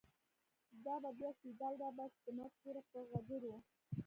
[0.83, 3.53] دابه بیا “سیدال” راباسی، دمرګ توره په غجرو